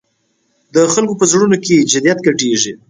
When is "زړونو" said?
1.31-1.57